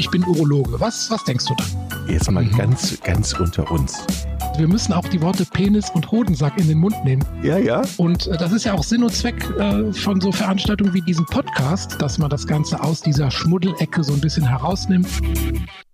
ich 0.00 0.10
bin 0.10 0.24
Urologe. 0.24 0.80
Was, 0.80 1.10
was 1.10 1.22
denkst 1.24 1.44
du 1.44 1.54
dann? 1.54 2.08
Jetzt 2.08 2.30
mal 2.30 2.42
mhm. 2.42 2.56
ganz, 2.56 2.98
ganz 3.02 3.34
unter 3.34 3.70
uns. 3.70 4.02
Wir 4.60 4.68
müssen 4.68 4.92
auch 4.92 5.08
die 5.08 5.22
Worte 5.22 5.46
Penis 5.46 5.88
und 5.88 6.12
Hodensack 6.12 6.58
in 6.58 6.68
den 6.68 6.76
Mund 6.76 7.02
nehmen. 7.02 7.24
Ja, 7.42 7.56
ja. 7.56 7.80
Und 7.96 8.26
äh, 8.26 8.36
das 8.36 8.52
ist 8.52 8.64
ja 8.64 8.74
auch 8.74 8.82
Sinn 8.82 9.02
und 9.02 9.10
Zweck 9.10 9.42
äh, 9.58 9.90
von 9.90 10.20
so 10.20 10.32
Veranstaltungen 10.32 10.92
wie 10.92 11.00
diesem 11.00 11.24
Podcast, 11.24 11.96
dass 12.02 12.18
man 12.18 12.28
das 12.28 12.46
Ganze 12.46 12.82
aus 12.82 13.00
dieser 13.00 13.30
Schmuddelecke 13.30 14.04
so 14.04 14.12
ein 14.12 14.20
bisschen 14.20 14.46
herausnimmt. 14.46 15.08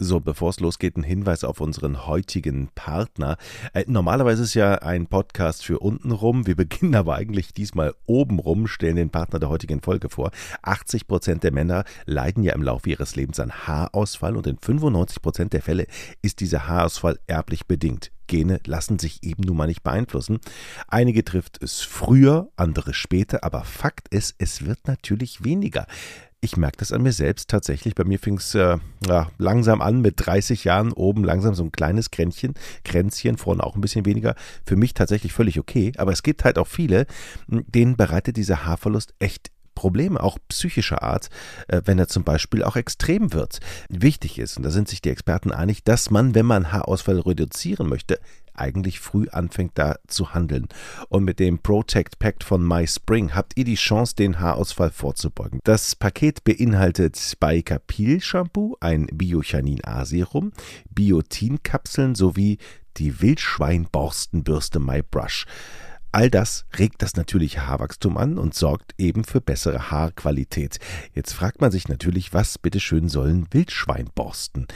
So, 0.01 0.19
bevor 0.19 0.51
es 0.51 0.59
losgeht, 0.59 0.97
ein 0.97 1.05
Hinweis 1.05 1.45
auf 1.45 1.61
unseren 1.61 2.09
heutigen 2.09 2.69
Partner. 2.75 3.37
Äh, 3.73 3.85
normalerweise 3.87 4.43
ist 4.43 4.55
ja 4.55 4.75
ein 4.75 5.07
Podcast 5.07 5.65
für 5.65 5.79
untenrum. 5.79 6.49
Wir 6.49 6.57
beginnen 6.57 6.97
aber 6.97 7.15
eigentlich 7.15 7.55
diesmal 7.55 7.95
obenrum, 8.07 8.67
stellen 8.67 8.97
den 8.97 9.11
Partner 9.11 9.39
der 9.39 9.49
heutigen 9.49 9.81
Folge 9.81 10.09
vor. 10.09 10.33
80 10.63 11.07
Prozent 11.07 11.45
der 11.45 11.53
Männer 11.53 11.85
leiden 12.05 12.43
ja 12.43 12.53
im 12.53 12.65
Laufe 12.65 12.91
ihres 12.91 13.15
Lebens 13.15 13.39
an 13.39 13.53
Haarausfall 13.53 14.37
und 14.37 14.49
in 14.49 14.59
95 14.59 15.23
Prozent 15.23 15.53
der 15.53 15.63
Fälle 15.63 15.87
ist 16.21 16.41
dieser 16.41 16.67
Haarausfall 16.67 17.21
erblich 17.29 17.67
bedingt. 17.67 18.11
Gene 18.27 18.61
lassen 18.67 18.99
sich 18.99 19.23
eben 19.23 19.43
nun 19.43 19.57
mal 19.57 19.67
nicht 19.67 19.83
beeinflussen. 19.83 20.39
Einige 20.89 21.25
trifft 21.25 21.63
es 21.63 21.83
früher, 21.83 22.49
andere 22.57 22.95
später, 22.95 23.45
aber 23.45 23.65
Fakt 23.65 24.09
ist, 24.09 24.35
es 24.39 24.65
wird 24.65 24.87
natürlich 24.87 25.45
weniger. 25.45 25.87
Ich 26.41 26.57
merke 26.57 26.77
das 26.77 26.93
an 26.93 27.03
mir 27.03 27.13
selbst 27.13 27.49
tatsächlich. 27.49 27.95
Bei 27.95 28.05
mir 28.05 28.19
fing 28.19 28.37
es 28.37 28.55
äh, 28.55 28.77
ja, 29.07 29.31
langsam 29.39 29.81
an 29.81 30.01
mit 30.01 30.15
30 30.19 30.65
Jahren 30.65 30.93
oben 30.93 31.25
langsam 31.25 31.55
so 31.55 31.65
ein 31.65 31.73
kleines 31.73 32.11
Kränzchen, 32.11 32.55
Kränzchen, 32.85 33.39
vorne 33.39 33.65
auch 33.65 33.75
ein 33.75 33.81
bisschen 33.81 34.05
weniger. 34.05 34.35
Für 34.65 34.77
mich 34.77 34.95
tatsächlich 34.95 35.33
völlig 35.33 35.59
okay. 35.59 35.93
Aber 35.97 36.13
es 36.13 36.23
gibt 36.23 36.45
halt 36.45 36.59
auch 36.59 36.69
viele, 36.69 37.07
denen 37.49 37.97
bereitet 37.97 38.37
dieser 38.37 38.65
Haarverlust 38.65 39.15
echt 39.19 39.51
Probleme, 39.77 40.21
auch 40.21 40.39
psychischer 40.49 41.05
Art, 41.05 41.29
äh, 41.69 41.83
wenn 41.85 42.01
er 42.01 42.09
zum 42.09 42.25
Beispiel 42.25 42.65
auch 42.65 42.75
extrem 42.75 43.33
wird. 43.33 43.61
Wichtig 43.89 44.41
ist, 44.41 44.57
und 44.57 44.65
da 44.65 44.71
sind 44.71 44.89
sich 44.89 45.01
die 45.01 45.11
Experten 45.11 45.53
einig, 45.53 45.85
dass 45.85 46.11
man, 46.11 46.35
wenn 46.35 46.47
man 46.47 46.73
Haarausfall 46.73 47.21
reduzieren 47.21 47.89
möchte, 47.89 48.19
eigentlich 48.59 49.01
früh 49.01 49.29
anfängt 49.29 49.73
da 49.75 49.97
zu 50.09 50.35
handeln. 50.35 50.69
Und 51.09 51.25
mit 51.25 51.39
dem 51.39 51.59
Protect 51.59 52.19
Pact 52.19 52.43
von 52.43 52.67
MySpring 52.67 53.35
habt 53.35 53.53
ihr 53.57 53.65
die 53.65 53.75
Chance, 53.75 54.17
den 54.17 54.41
Haarausfall 54.41 54.91
vorzubeugen. 54.91 55.61
Das 55.65 55.95
Paket 55.95 56.43
beinhaltet 56.45 57.35
Baikapil 57.39 58.21
Shampoo, 58.21 58.77
ein 58.81 59.07
Biochanin 59.13 59.85
A-Serum, 59.85 60.53
Biotin-Kapseln 60.91 62.15
sowie 62.15 62.59
die 62.97 63.21
Wildschweinborstenbürste 63.21 64.79
MyBrush. 64.79 65.47
All 66.17 66.31
das 66.31 66.65
regt 66.79 67.03
das 67.03 67.15
natürliche 67.17 67.67
Haarwachstum 67.67 68.17
an 68.17 68.39
und 68.39 68.55
sorgt 68.55 68.95
eben 68.97 69.23
für 69.23 69.43
bessere 69.43 69.91
Haarqualität. 69.91 70.79
Jetzt 71.13 71.35
fragt 71.35 71.61
man 71.61 71.71
sich 71.71 71.89
natürlich, 71.89 72.33
was 72.33 72.57
bitteschön 72.57 73.11
sollen 73.11 73.47
Wildschweinborsten? 73.51 74.67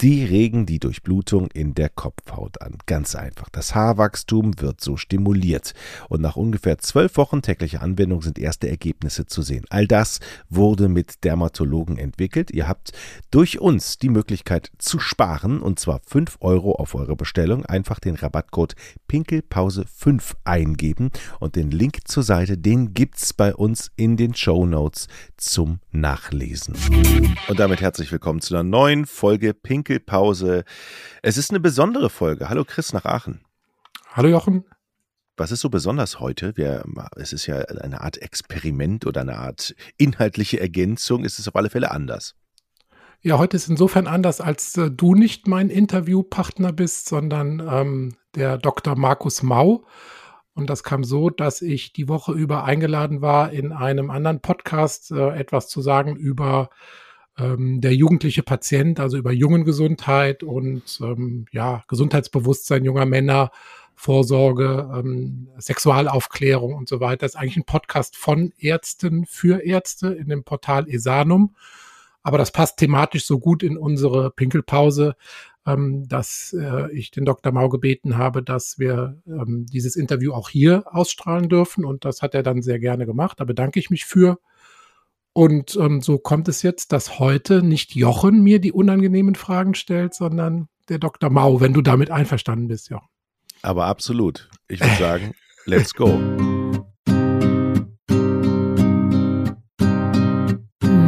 Die 0.00 0.24
regen 0.24 0.64
die 0.64 0.78
Durchblutung 0.78 1.50
in 1.50 1.74
der 1.74 1.88
Kopfhaut 1.88 2.62
an. 2.62 2.78
Ganz 2.86 3.16
einfach. 3.16 3.48
Das 3.48 3.74
Haarwachstum 3.74 4.60
wird 4.60 4.80
so 4.80 4.96
stimuliert. 4.96 5.74
Und 6.08 6.20
nach 6.20 6.36
ungefähr 6.36 6.78
zwölf 6.78 7.16
Wochen 7.16 7.42
täglicher 7.42 7.82
Anwendung 7.82 8.22
sind 8.22 8.38
erste 8.38 8.68
Ergebnisse 8.68 9.26
zu 9.26 9.42
sehen. 9.42 9.64
All 9.70 9.88
das 9.88 10.20
wurde 10.48 10.88
mit 10.88 11.24
Dermatologen 11.24 11.98
entwickelt. 11.98 12.52
Ihr 12.52 12.68
habt 12.68 12.92
durch 13.32 13.58
uns 13.58 13.98
die 13.98 14.08
Möglichkeit 14.08 14.70
zu 14.78 15.00
sparen 15.00 15.60
und 15.60 15.80
zwar 15.80 16.00
fünf 16.06 16.36
Euro 16.38 16.76
auf 16.76 16.94
eure 16.94 17.16
Bestellung. 17.16 17.66
Einfach 17.66 17.98
den 17.98 18.14
Rabattcode 18.14 18.76
Pinkelpause5 19.10 20.34
eingeben 20.44 21.10
und 21.40 21.56
den 21.56 21.72
Link 21.72 22.06
zur 22.06 22.22
Seite, 22.22 22.56
den 22.56 22.94
gibt's 22.94 23.32
bei 23.32 23.52
uns 23.52 23.90
in 23.96 24.16
den 24.16 24.36
Show 24.36 24.64
Notes 24.64 25.08
zum 25.36 25.80
Nachlesen. 25.90 26.76
Und 27.48 27.58
damit 27.58 27.80
herzlich 27.80 28.12
willkommen 28.12 28.40
zu 28.40 28.54
einer 28.54 28.62
neuen 28.62 29.04
Folge 29.04 29.54
Pinkel 29.54 29.87
Pinkelpause. 29.88 30.64
Es 31.22 31.38
ist 31.38 31.50
eine 31.50 31.60
besondere 31.60 32.10
Folge. 32.10 32.50
Hallo 32.50 32.64
Chris 32.64 32.92
nach 32.92 33.06
Aachen. 33.06 33.40
Hallo 34.12 34.28
Jochen. 34.28 34.64
Was 35.38 35.50
ist 35.50 35.60
so 35.60 35.70
besonders 35.70 36.20
heute? 36.20 36.56
Wir, 36.56 36.84
es 37.16 37.32
ist 37.32 37.46
ja 37.46 37.56
eine 37.56 38.02
Art 38.02 38.18
Experiment 38.18 39.06
oder 39.06 39.22
eine 39.22 39.38
Art 39.38 39.74
inhaltliche 39.96 40.60
Ergänzung. 40.60 41.24
Ist 41.24 41.38
es 41.38 41.48
auf 41.48 41.56
alle 41.56 41.70
Fälle 41.70 41.90
anders? 41.90 42.34
Ja, 43.22 43.38
heute 43.38 43.56
ist 43.56 43.68
insofern 43.68 44.06
anders, 44.06 44.42
als 44.42 44.76
äh, 44.76 44.90
du 44.90 45.14
nicht 45.14 45.48
mein 45.48 45.70
Interviewpartner 45.70 46.72
bist, 46.72 47.08
sondern 47.08 47.66
ähm, 47.66 48.16
der 48.34 48.58
Dr. 48.58 48.94
Markus 48.94 49.42
Mau. 49.42 49.86
Und 50.52 50.68
das 50.68 50.82
kam 50.82 51.02
so, 51.02 51.30
dass 51.30 51.62
ich 51.62 51.94
die 51.94 52.08
Woche 52.08 52.32
über 52.32 52.64
eingeladen 52.64 53.22
war, 53.22 53.52
in 53.52 53.72
einem 53.72 54.10
anderen 54.10 54.40
Podcast 54.40 55.10
äh, 55.12 55.30
etwas 55.30 55.68
zu 55.68 55.80
sagen 55.80 56.14
über 56.14 56.68
ähm, 57.38 57.80
der 57.80 57.94
jugendliche 57.94 58.42
Patient, 58.42 59.00
also 59.00 59.16
über 59.16 59.32
Jungengesundheit 59.32 60.42
und 60.42 60.98
ähm, 61.02 61.46
ja, 61.52 61.84
Gesundheitsbewusstsein 61.88 62.84
junger 62.84 63.06
Männer, 63.06 63.50
Vorsorge, 63.94 64.88
ähm, 64.94 65.48
Sexualaufklärung 65.58 66.74
und 66.74 66.88
so 66.88 67.00
weiter. 67.00 67.26
Das 67.26 67.34
ist 67.34 67.40
eigentlich 67.40 67.56
ein 67.56 67.64
Podcast 67.64 68.16
von 68.16 68.52
Ärzten 68.58 69.26
für 69.26 69.64
Ärzte 69.64 70.08
in 70.08 70.28
dem 70.28 70.44
Portal 70.44 70.88
Esanum. 70.88 71.54
Aber 72.22 72.38
das 72.38 72.52
passt 72.52 72.78
thematisch 72.78 73.26
so 73.26 73.38
gut 73.38 73.62
in 73.62 73.76
unsere 73.76 74.30
Pinkelpause, 74.30 75.16
ähm, 75.66 76.06
dass 76.08 76.54
äh, 76.58 76.92
ich 76.92 77.10
den 77.10 77.24
Dr. 77.24 77.52
Mau 77.52 77.68
gebeten 77.68 78.16
habe, 78.16 78.42
dass 78.42 78.78
wir 78.78 79.20
ähm, 79.26 79.66
dieses 79.66 79.96
Interview 79.96 80.32
auch 80.32 80.48
hier 80.48 80.84
ausstrahlen 80.86 81.48
dürfen. 81.48 81.84
Und 81.84 82.04
das 82.04 82.22
hat 82.22 82.34
er 82.34 82.42
dann 82.42 82.62
sehr 82.62 82.78
gerne 82.78 83.06
gemacht. 83.06 83.40
Da 83.40 83.44
bedanke 83.44 83.80
ich 83.80 83.90
mich 83.90 84.04
für. 84.04 84.38
Und 85.38 85.76
ähm, 85.76 86.00
so 86.00 86.18
kommt 86.18 86.48
es 86.48 86.62
jetzt, 86.62 86.90
dass 86.90 87.20
heute 87.20 87.62
nicht 87.62 87.94
Jochen 87.94 88.42
mir 88.42 88.58
die 88.58 88.72
unangenehmen 88.72 89.36
Fragen 89.36 89.76
stellt, 89.76 90.12
sondern 90.12 90.66
der 90.88 90.98
Dr. 90.98 91.30
Mau, 91.30 91.60
wenn 91.60 91.72
du 91.72 91.80
damit 91.80 92.10
einverstanden 92.10 92.66
bist, 92.66 92.90
Jochen. 92.90 93.06
Aber 93.62 93.86
absolut. 93.86 94.50
Ich 94.66 94.80
würde 94.80 94.96
sagen, 94.96 95.34
let's 95.64 95.94
go. 95.94 96.18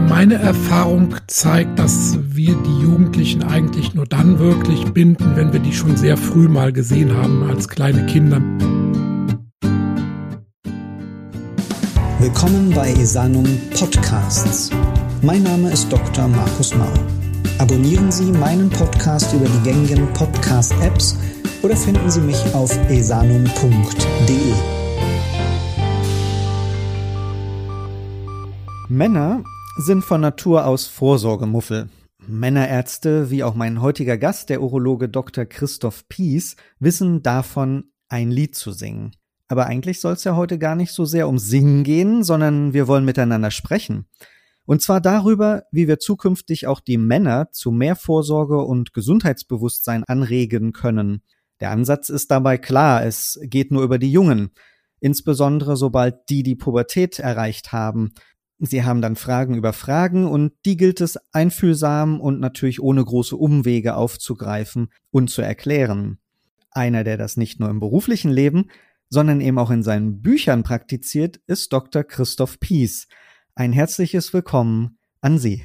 Meine 0.08 0.34
Erfahrung 0.34 1.16
zeigt, 1.26 1.76
dass 1.80 2.16
wir 2.22 2.54
die 2.54 2.82
Jugendlichen 2.82 3.42
eigentlich 3.42 3.94
nur 3.94 4.06
dann 4.06 4.38
wirklich 4.38 4.84
binden, 4.92 5.34
wenn 5.34 5.52
wir 5.52 5.58
die 5.58 5.72
schon 5.72 5.96
sehr 5.96 6.16
früh 6.16 6.46
mal 6.46 6.72
gesehen 6.72 7.16
haben 7.16 7.50
als 7.50 7.68
kleine 7.68 8.06
Kinder. 8.06 8.40
Willkommen 12.20 12.68
bei 12.74 12.90
Esanum 12.92 13.46
Podcasts. 13.70 14.68
Mein 15.22 15.42
Name 15.42 15.72
ist 15.72 15.90
Dr. 15.90 16.28
Markus 16.28 16.74
Mau. 16.74 16.92
Abonnieren 17.56 18.12
Sie 18.12 18.30
meinen 18.30 18.68
Podcast 18.68 19.32
über 19.32 19.46
die 19.46 19.62
gängigen 19.62 20.12
Podcast-Apps 20.12 21.16
oder 21.62 21.74
finden 21.74 22.10
Sie 22.10 22.20
mich 22.20 22.36
auf 22.54 22.76
esanum.de. 22.90 24.52
Männer 28.90 29.42
sind 29.78 30.04
von 30.04 30.20
Natur 30.20 30.66
aus 30.66 30.86
Vorsorgemuffel. 30.86 31.88
Männerärzte, 32.26 33.30
wie 33.30 33.42
auch 33.44 33.54
mein 33.54 33.80
heutiger 33.80 34.18
Gast, 34.18 34.50
der 34.50 34.60
Urologe 34.60 35.08
Dr. 35.08 35.46
Christoph 35.46 36.06
Pies, 36.10 36.56
wissen 36.80 37.22
davon, 37.22 37.84
ein 38.10 38.30
Lied 38.30 38.54
zu 38.56 38.72
singen. 38.72 39.12
Aber 39.50 39.66
eigentlich 39.66 40.00
soll 40.00 40.12
es 40.12 40.22
ja 40.22 40.36
heute 40.36 40.58
gar 40.58 40.76
nicht 40.76 40.92
so 40.92 41.04
sehr 41.04 41.26
um 41.26 41.36
Singen 41.36 41.82
gehen, 41.82 42.22
sondern 42.22 42.72
wir 42.72 42.86
wollen 42.86 43.04
miteinander 43.04 43.50
sprechen. 43.50 44.06
Und 44.64 44.80
zwar 44.80 45.00
darüber, 45.00 45.64
wie 45.72 45.88
wir 45.88 45.98
zukünftig 45.98 46.68
auch 46.68 46.78
die 46.78 46.98
Männer 46.98 47.50
zu 47.50 47.72
mehr 47.72 47.96
Vorsorge 47.96 48.58
und 48.62 48.94
Gesundheitsbewusstsein 48.94 50.04
anregen 50.04 50.72
können. 50.72 51.22
Der 51.58 51.72
Ansatz 51.72 52.10
ist 52.10 52.30
dabei 52.30 52.58
klar, 52.58 53.04
es 53.04 53.40
geht 53.42 53.72
nur 53.72 53.82
über 53.82 53.98
die 53.98 54.12
Jungen, 54.12 54.50
insbesondere 55.00 55.76
sobald 55.76 56.28
die 56.28 56.44
die 56.44 56.54
Pubertät 56.54 57.18
erreicht 57.18 57.72
haben. 57.72 58.12
Sie 58.60 58.84
haben 58.84 59.02
dann 59.02 59.16
Fragen 59.16 59.56
über 59.56 59.72
Fragen 59.72 60.28
und 60.28 60.52
die 60.64 60.76
gilt 60.76 61.00
es 61.00 61.18
einfühlsam 61.32 62.20
und 62.20 62.38
natürlich 62.38 62.80
ohne 62.80 63.04
große 63.04 63.34
Umwege 63.34 63.96
aufzugreifen 63.96 64.92
und 65.10 65.28
zu 65.28 65.42
erklären. 65.42 66.18
Einer, 66.70 67.02
der 67.02 67.16
das 67.16 67.36
nicht 67.36 67.58
nur 67.58 67.68
im 67.68 67.80
beruflichen 67.80 68.30
Leben, 68.30 68.70
sondern 69.10 69.40
eben 69.40 69.58
auch 69.58 69.70
in 69.70 69.82
seinen 69.82 70.22
Büchern 70.22 70.62
praktiziert, 70.62 71.40
ist 71.46 71.72
Dr. 71.72 72.04
Christoph 72.04 72.60
Pies. 72.60 73.08
Ein 73.54 73.72
herzliches 73.72 74.32
Willkommen 74.32 74.98
an 75.20 75.38
Sie. 75.38 75.64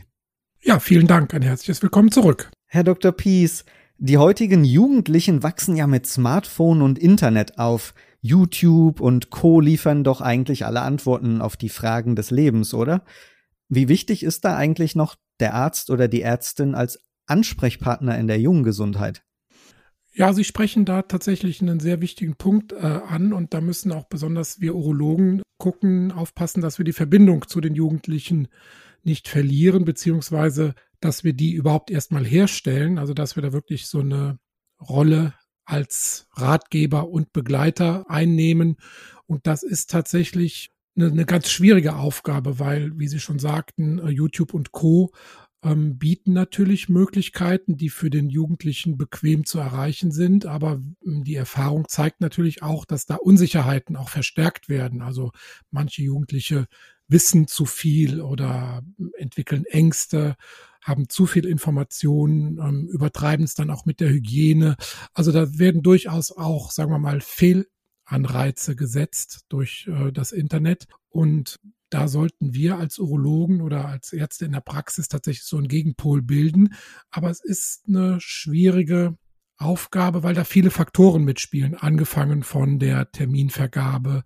Ja, 0.62 0.80
vielen 0.80 1.06
Dank, 1.06 1.34
ein 1.34 1.44
herzliches 1.44 1.82
Willkommen 1.84 2.12
zurück. 2.12 2.50
Herr 2.66 2.84
Dr. 2.84 3.12
Pies, 3.12 3.64
die 3.98 4.18
heutigen 4.18 4.66
Jugendlichen 4.66 5.44
wachsen 5.44 5.76
ja 5.76 5.86
mit 5.86 6.08
Smartphone 6.08 6.82
und 6.82 7.00
Internet 7.00 7.60
auf. 7.60 7.94
YouTube 8.20 9.00
und 9.00 9.30
Co 9.30 9.60
liefern 9.60 10.04
doch 10.04 10.20
eigentlich 10.20 10.66
alle 10.66 10.82
Antworten 10.82 11.42
auf 11.42 11.56
die 11.56 11.70
Fragen 11.70 12.16
des 12.16 12.32
Lebens, 12.32 12.74
oder? 12.74 13.06
Wie 13.70 13.88
wichtig 13.88 14.24
ist 14.24 14.44
da 14.44 14.58
eigentlich 14.58 14.96
noch 14.96 15.16
der 15.40 15.54
Arzt 15.54 15.92
oder 15.92 16.08
die 16.08 16.24
Ärztin 16.24 16.74
als 16.74 17.00
Ansprechpartner 17.28 18.18
in 18.18 18.26
der 18.26 18.40
jungen 18.40 18.64
Gesundheit? 18.64 19.24
Ja, 20.18 20.32
Sie 20.32 20.46
sprechen 20.46 20.86
da 20.86 21.02
tatsächlich 21.02 21.62
einen 21.62 21.82
sehr 21.82 22.00
wichtigen 22.00 22.36
Punkt 22.38 22.72
äh, 22.72 22.78
an 22.78 23.34
und 23.34 23.54
da 23.54 23.60
müssen 23.60 23.92
auch 23.92 24.06
besonders 24.06 24.62
wir 24.62 24.74
Urologen 24.74 25.42
gucken, 25.58 26.14
aufpassen, 26.14 26.62
dass 26.62 26.78
wir 26.78 26.86
die 26.86 26.94
Verbindung 26.94 27.50
zu 27.50 27.60
den 27.60 27.76
Jugendlichen 27.76 28.48
nicht 29.04 29.28
verlieren, 29.28 29.84
beziehungsweise 29.84 30.74
dass 31.02 31.26
wir 31.26 31.34
die 31.34 31.52
überhaupt 31.52 31.92
erstmal 31.92 32.26
herstellen, 32.26 32.98
also 32.98 33.14
dass 33.14 33.36
wir 33.36 33.44
da 33.44 33.52
wirklich 33.52 33.88
so 33.88 34.00
eine 34.00 34.40
Rolle 34.80 35.34
als 35.66 36.28
Ratgeber 36.32 37.10
und 37.10 37.34
Begleiter 37.34 38.10
einnehmen. 38.10 38.78
Und 39.26 39.48
das 39.48 39.64
ist 39.64 39.90
tatsächlich 39.90 40.72
eine, 40.96 41.08
eine 41.08 41.26
ganz 41.26 41.50
schwierige 41.50 41.96
Aufgabe, 41.98 42.58
weil, 42.58 42.98
wie 42.98 43.10
Sie 43.10 43.20
schon 43.20 43.40
sagten, 43.40 44.00
äh, 44.00 44.12
YouTube 44.12 44.54
und 44.54 44.72
Co 44.72 45.12
ähm, 45.66 45.98
bieten 45.98 46.32
natürlich 46.34 46.90
Möglichkeiten, 46.90 47.76
die 47.76 47.90
für 47.90 48.12
den 48.12 48.30
Jugendlichen 48.30 48.98
bequem 48.98 49.46
zu 49.46 49.58
erreichen 49.60 50.12
sind, 50.12 50.46
aber 50.46 50.80
ähm, 51.06 51.24
die 51.24 51.36
Erfahrung 51.36 51.86
zeigt 51.88 52.22
natürlich 52.22 52.62
auch, 52.62 52.86
dass 52.86 53.08
da 53.08 53.16
Unsicherheiten 53.16 53.96
auch 53.96 54.10
verstärkt 54.10 54.70
werden. 54.70 55.02
Also 55.02 55.32
manche 55.72 56.04
Jugendliche 56.04 56.68
wissen 57.08 57.48
zu 57.48 57.66
viel 57.66 58.22
oder 58.22 58.84
ähm, 59.00 59.12
entwickeln 59.18 59.66
Ängste, 59.66 60.36
haben 60.82 61.10
zu 61.10 61.26
viel 61.26 61.48
Informationen, 61.48 62.60
ähm, 62.60 62.88
übertreiben 62.88 63.44
es 63.44 63.56
dann 63.56 63.72
auch 63.72 63.86
mit 63.86 64.00
der 64.00 64.10
Hygiene. 64.10 64.76
Also 65.16 65.32
da 65.32 65.58
werden 65.58 65.82
durchaus 65.82 66.32
auch, 66.32 66.70
sagen 66.70 66.92
wir 66.92 67.00
mal, 67.00 67.22
Fehlanreize 67.22 68.76
gesetzt 68.76 69.46
durch 69.50 69.88
äh, 69.88 70.12
das 70.12 70.32
Internet. 70.32 70.86
Und 71.10 71.60
da 71.96 72.10
sollten 72.10 72.54
wir 72.54 72.78
als 72.78 73.00
Urologen 73.00 73.62
oder 73.62 73.88
als 73.88 74.12
Ärzte 74.12 74.44
in 74.44 74.52
der 74.52 74.60
Praxis 74.60 75.08
tatsächlich 75.08 75.46
so 75.46 75.56
einen 75.56 75.70
Gegenpol 75.70 76.22
bilden. 76.22 76.74
Aber 77.10 77.30
es 77.30 77.40
ist 77.40 77.86
eine 77.88 78.20
schwierige 78.20 79.18
Aufgabe, 79.56 80.22
weil 80.22 80.34
da 80.34 80.44
viele 80.44 80.72
Faktoren 80.72 81.24
mitspielen, 81.24 81.74
angefangen 81.74 82.44
von 82.44 82.80
der 82.80 83.14
Terminvergabe, 83.14 84.26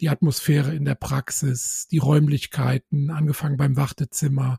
die 0.00 0.10
Atmosphäre 0.10 0.72
in 0.76 0.84
der 0.84 0.94
Praxis, 0.94 1.88
die 1.90 1.98
Räumlichkeiten, 1.98 3.10
angefangen 3.10 3.56
beim 3.56 3.76
Wartezimmer, 3.76 4.58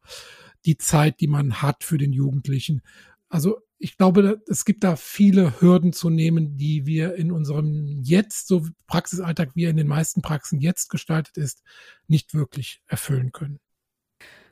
die 0.65 0.77
Zeit, 0.77 1.21
die 1.21 1.27
man 1.27 1.61
hat 1.61 1.85
für 1.85 1.97
den 1.97 2.11
Jugendlichen. 2.11 2.81
Also 3.29 3.61
ich 3.79 3.97
glaube, 3.97 4.41
es 4.47 4.65
gibt 4.65 4.83
da 4.83 4.97
viele 4.97 5.61
Hürden 5.61 5.93
zu 5.93 6.09
nehmen, 6.09 6.57
die 6.57 6.85
wir 6.85 7.15
in 7.15 7.31
unserem 7.31 8.01
jetzt, 8.03 8.47
so 8.47 8.67
Praxisalltag, 8.87 9.55
wie 9.55 9.63
er 9.63 9.69
in 9.69 9.77
den 9.77 9.87
meisten 9.87 10.21
Praxen 10.21 10.59
jetzt 10.59 10.89
gestaltet 10.89 11.37
ist, 11.37 11.63
nicht 12.07 12.33
wirklich 12.33 12.81
erfüllen 12.87 13.31
können. 13.31 13.59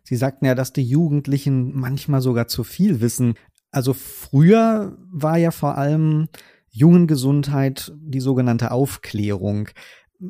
Sie 0.03 0.15
sagten 0.15 0.45
ja, 0.45 0.55
dass 0.55 0.71
die 0.71 0.87
Jugendlichen 0.87 1.77
manchmal 1.77 2.21
sogar 2.21 2.47
zu 2.47 2.63
viel 2.63 3.01
wissen. 3.01 3.33
Also 3.71 3.93
früher 3.93 4.97
war 5.11 5.37
ja 5.37 5.51
vor 5.51 5.77
allem 5.77 6.29
Jungengesundheit 6.69 7.91
die 7.97 8.21
sogenannte 8.21 8.71
Aufklärung. 8.71 9.67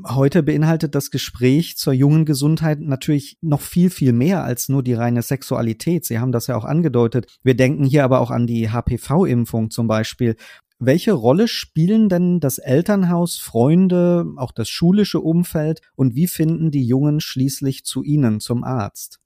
Heute 0.06 0.44
beinhaltet 0.44 0.96
das 0.96 1.12
Gespräch 1.12 1.78
zur 1.78 1.94
jungen 1.94 2.26
Gesundheit 2.26 2.82
natürlich 2.82 3.38
noch 3.42 3.62
viel, 3.62 3.90
viel 3.90 4.12
mehr 4.12 4.44
als 4.44 4.68
nur 4.68 4.84
die 4.84 4.94
reine 4.94 5.22
Sexualität. 5.22 6.04
Sie 6.04 6.20
haben 6.20 6.34
das 6.34 6.48
ja 6.48 6.58
auch 6.58 6.66
angedeutet. 6.66 7.40
Wir 7.42 7.56
denken 7.56 7.86
hier 7.86 8.04
aber 8.04 8.20
auch 8.20 8.30
an 8.30 8.48
die 8.48 8.70
HPV-Impfung 8.70 9.70
zum 9.70 9.88
Beispiel. 9.88 10.36
Welche 10.78 11.14
Rolle 11.14 11.48
spielen 11.48 12.10
denn 12.10 12.42
das 12.42 12.58
Elternhaus, 12.58 13.38
Freunde, 13.38 14.26
auch 14.36 14.52
das 14.52 14.68
schulische 14.68 15.22
Umfeld 15.22 15.80
und 15.96 16.16
wie 16.16 16.28
finden 16.28 16.70
die 16.70 16.86
Jungen 16.86 17.22
schließlich 17.22 17.86
zu 17.86 18.04
Ihnen, 18.04 18.42
zum 18.42 18.66
Arzt? 18.66 19.22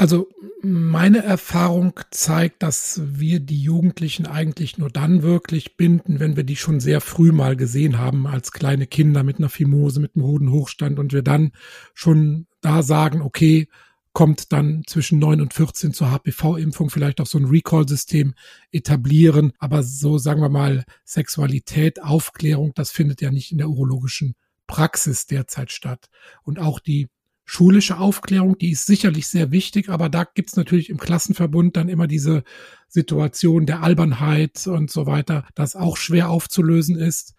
Also 0.00 0.28
meine 0.62 1.22
Erfahrung 1.22 2.00
zeigt, 2.10 2.62
dass 2.62 3.02
wir 3.04 3.38
die 3.38 3.62
Jugendlichen 3.62 4.24
eigentlich 4.24 4.78
nur 4.78 4.88
dann 4.88 5.22
wirklich 5.22 5.76
binden, 5.76 6.20
wenn 6.20 6.36
wir 6.36 6.44
die 6.44 6.56
schon 6.56 6.80
sehr 6.80 7.02
früh 7.02 7.32
mal 7.32 7.54
gesehen 7.54 7.98
haben 7.98 8.26
als 8.26 8.50
kleine 8.50 8.86
Kinder 8.86 9.24
mit 9.24 9.36
einer 9.36 9.50
Fimose, 9.50 10.00
mit 10.00 10.16
einem 10.16 10.24
Hodenhochstand 10.24 10.98
und 10.98 11.12
wir 11.12 11.20
dann 11.20 11.52
schon 11.92 12.46
da 12.62 12.82
sagen, 12.82 13.20
okay, 13.20 13.68
kommt 14.14 14.52
dann 14.52 14.84
zwischen 14.86 15.18
9 15.18 15.42
und 15.42 15.52
14 15.52 15.92
zur 15.92 16.10
HPV-Impfung 16.10 16.88
vielleicht 16.88 17.20
auch 17.20 17.26
so 17.26 17.36
ein 17.36 17.44
Recall-System 17.44 18.32
etablieren. 18.72 19.52
Aber 19.58 19.82
so 19.82 20.16
sagen 20.16 20.40
wir 20.40 20.48
mal 20.48 20.84
Sexualität, 21.04 22.02
Aufklärung, 22.02 22.72
das 22.74 22.90
findet 22.90 23.20
ja 23.20 23.30
nicht 23.30 23.52
in 23.52 23.58
der 23.58 23.68
urologischen 23.68 24.34
Praxis 24.66 25.26
derzeit 25.26 25.70
statt. 25.70 26.08
Und 26.42 26.58
auch 26.58 26.80
die 26.80 27.10
schulische 27.50 27.98
Aufklärung, 27.98 28.56
die 28.58 28.70
ist 28.70 28.86
sicherlich 28.86 29.26
sehr 29.26 29.50
wichtig, 29.50 29.88
aber 29.88 30.08
da 30.08 30.22
gibt's 30.22 30.54
natürlich 30.54 30.88
im 30.88 30.98
Klassenverbund 30.98 31.76
dann 31.76 31.88
immer 31.88 32.06
diese 32.06 32.44
Situation 32.86 33.66
der 33.66 33.82
Albernheit 33.82 34.68
und 34.68 34.88
so 34.88 35.04
weiter, 35.06 35.44
das 35.56 35.74
auch 35.74 35.96
schwer 35.96 36.30
aufzulösen 36.30 36.96
ist. 36.96 37.34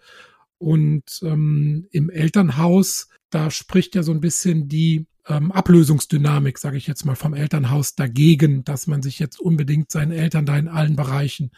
Und 0.58 1.22
ähm, 1.24 1.88
im 1.92 2.10
Elternhaus, 2.10 3.08
da 3.30 3.50
spricht 3.52 3.96
ja 3.96 4.04
so 4.04 4.12
ein 4.12 4.19
bisschen 4.19 4.68
die 4.68 5.08
ähm, 5.30 5.50
Ablösungsdynamik, 5.54 6.58
sage 6.58 6.75
ich 6.75 6.88
jetzt 6.88 7.06
mal, 7.06 7.16
vom 7.16 7.34
Elternhaus 7.34 7.96
dagegen, 7.96 8.66
dass 8.66 8.88
man 8.88 9.02
sich 9.02 9.18
jetzt 9.18 9.40
unbedingt 9.40 9.92
seinen 9.92 10.12
Eltern 10.12 10.46
da 10.46 10.58
in 10.58 10.68
allen 10.68 10.98
Bereichen 10.98 11.52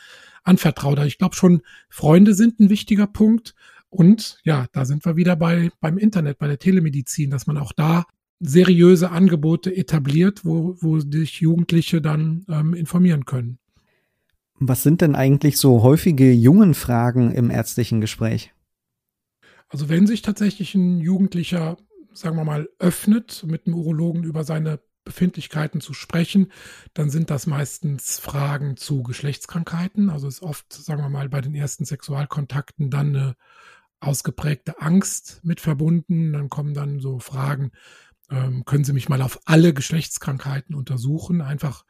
anvertraut. 0.43 0.99
Ich 0.99 1.17
glaube 1.17 1.35
schon, 1.35 1.63
Freunde 1.89 2.35
sind 2.35 2.59
ein 2.59 2.69
wichtiger 2.69 3.07
Punkt. 3.07 3.55
Und 3.89 4.37
ja, 4.43 4.67
da 4.73 4.85
sind 4.85 5.05
wir 5.05 5.15
wieder 5.15 5.35
bei 5.35 5.71
beim 5.81 5.97
Internet, 5.97 6.37
bei 6.37 6.47
der 6.47 6.59
Telemedizin, 6.59 7.31
dass 7.31 7.47
man 7.47 7.57
auch 7.57 7.71
da 7.71 8.05
seriöse 8.39 9.11
Angebote 9.11 9.75
etabliert, 9.75 10.43
wo, 10.43 10.75
wo 10.79 10.99
sich 10.99 11.39
Jugendliche 11.39 12.01
dann 12.01 12.45
ähm, 12.49 12.73
informieren 12.73 13.25
können. 13.25 13.59
Was 14.59 14.83
sind 14.83 15.01
denn 15.01 15.15
eigentlich 15.15 15.57
so 15.57 15.81
häufige 15.81 16.31
jungen 16.31 16.73
Fragen 16.73 17.31
im 17.31 17.49
ärztlichen 17.49 18.01
Gespräch? 18.01 18.53
Also 19.67 19.89
wenn 19.89 20.07
sich 20.07 20.21
tatsächlich 20.21 20.75
ein 20.75 20.99
Jugendlicher, 20.99 21.77
sagen 22.13 22.37
wir 22.37 22.43
mal, 22.43 22.69
öffnet, 22.79 23.43
mit 23.47 23.65
einem 23.65 23.75
Urologen 23.75 24.23
über 24.23 24.43
seine 24.43 24.79
Befindlichkeiten 25.03 25.81
zu 25.81 25.93
sprechen, 25.93 26.51
dann 26.93 27.09
sind 27.09 27.29
das 27.29 27.47
meistens 27.47 28.19
Fragen 28.19 28.77
zu 28.77 29.03
Geschlechtskrankheiten. 29.03 30.09
Also 30.09 30.27
ist 30.27 30.41
oft, 30.43 30.71
sagen 30.71 31.01
wir 31.01 31.09
mal, 31.09 31.27
bei 31.27 31.41
den 31.41 31.55
ersten 31.55 31.85
Sexualkontakten 31.85 32.89
dann 32.89 33.15
eine 33.15 33.35
ausgeprägte 33.99 34.79
Angst 34.81 35.41
mit 35.43 35.59
verbunden. 35.59 36.33
Dann 36.33 36.49
kommen 36.49 36.73
dann 36.73 36.99
so 36.99 37.19
Fragen, 37.19 37.71
ähm, 38.33 38.65
können 38.65 38.83
Sie 38.83 38.93
mich 38.93 39.09
mal 39.09 39.21
auf 39.21 39.39
alle 39.45 39.73
Geschlechtskrankheiten 39.73 40.75
untersuchen, 40.75 41.41
einfach 41.41 41.85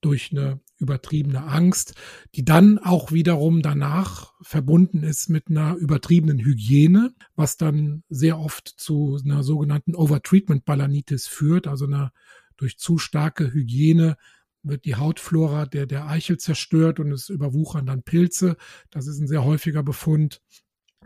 durch 0.00 0.32
eine 0.32 0.60
übertriebene 0.78 1.44
Angst, 1.44 1.94
die 2.34 2.44
dann 2.44 2.78
auch 2.78 3.12
wiederum 3.12 3.62
danach 3.62 4.32
verbunden 4.42 5.04
ist 5.04 5.28
mit 5.28 5.48
einer 5.48 5.76
übertriebenen 5.76 6.40
Hygiene, 6.40 7.14
was 7.36 7.56
dann 7.56 8.02
sehr 8.08 8.38
oft 8.38 8.68
zu 8.68 9.20
einer 9.24 9.44
sogenannten 9.44 9.94
Overtreatment 9.94 10.64
Balanitis 10.64 11.28
führt, 11.28 11.68
also 11.68 11.84
einer 11.84 12.12
durch 12.56 12.78
zu 12.78 12.98
starke 12.98 13.52
Hygiene 13.52 14.16
wird 14.64 14.84
die 14.84 14.96
Hautflora 14.96 15.66
der, 15.66 15.86
der 15.86 16.06
Eichel 16.06 16.38
zerstört 16.38 17.00
und 17.00 17.10
es 17.12 17.28
überwuchern 17.28 17.86
dann 17.86 18.02
Pilze. 18.02 18.56
Das 18.90 19.06
ist 19.06 19.18
ein 19.18 19.26
sehr 19.26 19.44
häufiger 19.44 19.82
Befund. 19.82 20.40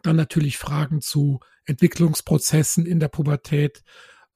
Dann 0.03 0.17
natürlich 0.17 0.59
Fragen 0.59 1.01
zu 1.01 1.41
Entwicklungsprozessen 1.65 2.87
in 2.87 3.01
der 3.01 3.09
Pubertät, 3.09 3.83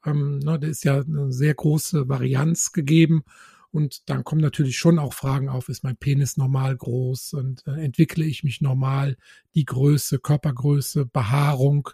ähm, 0.05 0.39
ne, 0.39 0.59
da 0.59 0.67
ist 0.67 0.85
ja 0.85 1.01
eine 1.01 1.33
sehr 1.33 1.55
große 1.55 2.09
Varianz 2.09 2.73
gegeben. 2.73 3.25
Und 3.73 4.09
dann 4.11 4.25
kommen 4.25 4.41
natürlich 4.41 4.79
schon 4.79 4.99
auch 4.99 5.15
Fragen 5.15 5.49
auf, 5.49 5.69
ist 5.69 5.85
mein 5.85 5.97
Penis 5.97 6.37
normal 6.37 6.77
groß 6.77 7.35
und 7.35 7.65
äh, 7.69 7.83
entwickle 7.85 8.25
ich 8.25 8.43
mich 8.43 8.61
normal? 8.61 9.17
Die 9.55 9.65
Größe, 9.65 10.19
Körpergröße, 10.19 11.07
Behaarung, 11.07 11.89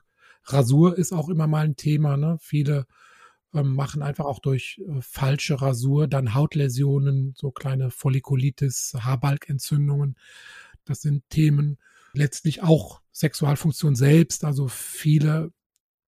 Rasur 0.45 0.97
ist 0.97 1.13
auch 1.13 1.29
immer 1.29 1.47
mal 1.47 1.65
ein 1.65 1.77
Thema. 1.77 2.17
Ne? 2.17 2.39
Viele 2.41 2.87
ähm, 3.53 3.75
machen 3.75 4.03
einfach 4.03 4.25
auch 4.25 4.39
durch 4.39 4.81
äh, 4.89 5.01
falsche 5.01 5.61
Rasur 5.61 6.09
dann 6.09 6.35
Hautläsionen, 6.35 7.35
so 7.37 7.51
kleine 7.51 7.91
Follikulitis, 7.91 8.95
Haarbalkentzündungen. 8.99 10.17
Das 10.85 11.03
sind 11.03 11.29
Themen. 11.29 11.79
Letztlich 12.13 12.63
auch 12.63 13.03
Sexualfunktion 13.13 13.97
selbst. 13.97 14.45
Also 14.45 14.69
viele 14.69 15.53